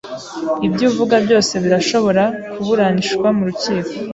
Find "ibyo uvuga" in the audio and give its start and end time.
0.67-1.15